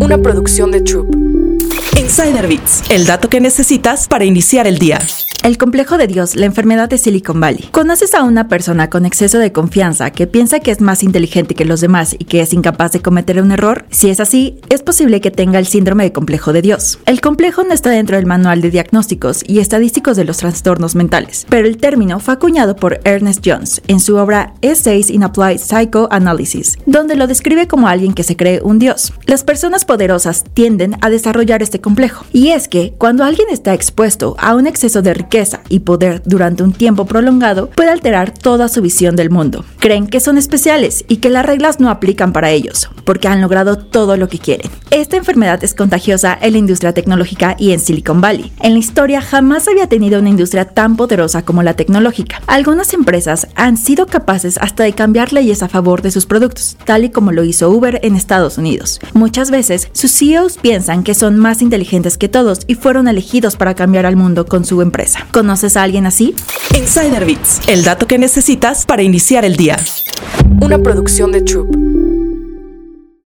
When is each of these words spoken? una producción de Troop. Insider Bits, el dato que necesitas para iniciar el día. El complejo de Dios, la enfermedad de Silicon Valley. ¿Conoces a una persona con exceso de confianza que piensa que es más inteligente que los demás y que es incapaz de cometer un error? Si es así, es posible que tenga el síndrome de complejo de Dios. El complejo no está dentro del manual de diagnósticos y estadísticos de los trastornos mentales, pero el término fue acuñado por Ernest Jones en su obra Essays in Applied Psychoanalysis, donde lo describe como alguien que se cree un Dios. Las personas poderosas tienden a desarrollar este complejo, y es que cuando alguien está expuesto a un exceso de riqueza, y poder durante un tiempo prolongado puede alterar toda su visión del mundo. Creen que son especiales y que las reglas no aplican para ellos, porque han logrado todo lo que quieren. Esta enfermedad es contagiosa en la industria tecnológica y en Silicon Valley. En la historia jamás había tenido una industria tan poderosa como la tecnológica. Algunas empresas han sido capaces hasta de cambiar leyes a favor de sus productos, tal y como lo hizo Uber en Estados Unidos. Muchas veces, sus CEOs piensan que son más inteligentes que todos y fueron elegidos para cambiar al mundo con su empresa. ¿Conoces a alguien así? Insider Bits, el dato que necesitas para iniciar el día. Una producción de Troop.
una 0.00 0.18
producción 0.18 0.70
de 0.70 0.80
Troop. 0.80 1.14
Insider 1.98 2.46
Bits, 2.46 2.82
el 2.90 3.06
dato 3.06 3.28
que 3.28 3.40
necesitas 3.40 4.08
para 4.08 4.24
iniciar 4.24 4.66
el 4.66 4.78
día. 4.78 4.98
El 5.42 5.58
complejo 5.58 5.96
de 5.96 6.08
Dios, 6.08 6.34
la 6.34 6.46
enfermedad 6.46 6.88
de 6.88 6.98
Silicon 6.98 7.38
Valley. 7.38 7.68
¿Conoces 7.70 8.14
a 8.14 8.24
una 8.24 8.48
persona 8.48 8.90
con 8.90 9.06
exceso 9.06 9.38
de 9.38 9.52
confianza 9.52 10.10
que 10.10 10.26
piensa 10.26 10.58
que 10.58 10.72
es 10.72 10.80
más 10.80 11.04
inteligente 11.04 11.54
que 11.54 11.64
los 11.64 11.80
demás 11.80 12.16
y 12.18 12.24
que 12.24 12.40
es 12.40 12.52
incapaz 12.52 12.90
de 12.92 13.00
cometer 13.00 13.40
un 13.40 13.52
error? 13.52 13.86
Si 13.90 14.10
es 14.10 14.18
así, 14.18 14.58
es 14.70 14.82
posible 14.82 15.20
que 15.20 15.30
tenga 15.30 15.60
el 15.60 15.66
síndrome 15.66 16.02
de 16.02 16.12
complejo 16.12 16.52
de 16.52 16.62
Dios. 16.62 16.98
El 17.06 17.20
complejo 17.20 17.62
no 17.62 17.74
está 17.74 17.90
dentro 17.90 18.16
del 18.16 18.26
manual 18.26 18.60
de 18.60 18.70
diagnósticos 18.70 19.44
y 19.46 19.60
estadísticos 19.60 20.16
de 20.16 20.24
los 20.24 20.38
trastornos 20.38 20.96
mentales, 20.96 21.46
pero 21.48 21.68
el 21.68 21.76
término 21.76 22.18
fue 22.18 22.34
acuñado 22.34 22.74
por 22.74 22.98
Ernest 23.04 23.46
Jones 23.46 23.82
en 23.86 24.00
su 24.00 24.16
obra 24.16 24.54
Essays 24.62 25.10
in 25.10 25.22
Applied 25.22 25.58
Psychoanalysis, 25.58 26.76
donde 26.86 27.14
lo 27.14 27.28
describe 27.28 27.68
como 27.68 27.86
alguien 27.86 28.14
que 28.14 28.24
se 28.24 28.36
cree 28.36 28.60
un 28.62 28.80
Dios. 28.80 29.12
Las 29.26 29.44
personas 29.44 29.84
poderosas 29.84 30.42
tienden 30.54 30.96
a 31.02 31.10
desarrollar 31.10 31.62
este 31.62 31.80
complejo, 31.80 32.24
y 32.32 32.48
es 32.48 32.66
que 32.66 32.94
cuando 32.98 33.22
alguien 33.22 33.48
está 33.50 33.74
expuesto 33.74 34.34
a 34.40 34.56
un 34.56 34.66
exceso 34.66 35.02
de 35.02 35.14
riqueza, 35.14 35.35
y 35.68 35.80
poder 35.80 36.22
durante 36.24 36.62
un 36.62 36.72
tiempo 36.72 37.04
prolongado 37.04 37.68
puede 37.68 37.90
alterar 37.90 38.32
toda 38.32 38.68
su 38.68 38.80
visión 38.80 39.16
del 39.16 39.28
mundo. 39.28 39.66
Creen 39.80 40.06
que 40.06 40.18
son 40.18 40.38
especiales 40.38 41.04
y 41.08 41.18
que 41.18 41.28
las 41.28 41.44
reglas 41.44 41.78
no 41.78 41.90
aplican 41.90 42.32
para 42.32 42.50
ellos, 42.50 42.88
porque 43.04 43.28
han 43.28 43.42
logrado 43.42 43.76
todo 43.76 44.16
lo 44.16 44.28
que 44.28 44.38
quieren. 44.38 44.70
Esta 44.90 45.18
enfermedad 45.18 45.62
es 45.62 45.74
contagiosa 45.74 46.38
en 46.40 46.52
la 46.52 46.58
industria 46.58 46.94
tecnológica 46.94 47.54
y 47.58 47.72
en 47.72 47.80
Silicon 47.80 48.22
Valley. 48.22 48.50
En 48.62 48.72
la 48.72 48.78
historia 48.78 49.20
jamás 49.20 49.68
había 49.68 49.88
tenido 49.88 50.20
una 50.20 50.30
industria 50.30 50.64
tan 50.64 50.96
poderosa 50.96 51.44
como 51.44 51.62
la 51.62 51.74
tecnológica. 51.74 52.40
Algunas 52.46 52.94
empresas 52.94 53.48
han 53.56 53.76
sido 53.76 54.06
capaces 54.06 54.56
hasta 54.58 54.84
de 54.84 54.94
cambiar 54.94 55.34
leyes 55.34 55.62
a 55.62 55.68
favor 55.68 56.00
de 56.00 56.12
sus 56.12 56.24
productos, 56.24 56.78
tal 56.86 57.04
y 57.04 57.10
como 57.10 57.32
lo 57.32 57.44
hizo 57.44 57.68
Uber 57.68 58.00
en 58.02 58.16
Estados 58.16 58.56
Unidos. 58.56 59.00
Muchas 59.12 59.50
veces, 59.50 59.88
sus 59.92 60.12
CEOs 60.12 60.56
piensan 60.56 61.02
que 61.02 61.14
son 61.14 61.36
más 61.36 61.60
inteligentes 61.60 62.16
que 62.16 62.30
todos 62.30 62.60
y 62.66 62.74
fueron 62.74 63.06
elegidos 63.06 63.56
para 63.56 63.74
cambiar 63.74 64.06
al 64.06 64.16
mundo 64.16 64.46
con 64.46 64.64
su 64.64 64.78
empresa. 65.16 65.32
¿Conoces 65.32 65.76
a 65.76 65.82
alguien 65.82 66.06
así? 66.06 66.34
Insider 66.74 67.24
Bits, 67.24 67.60
el 67.66 67.84
dato 67.84 68.06
que 68.06 68.18
necesitas 68.18 68.84
para 68.86 69.02
iniciar 69.02 69.44
el 69.44 69.56
día. 69.56 69.76
Una 70.60 70.78
producción 70.78 71.32
de 71.32 71.42
Troop. 71.42 71.85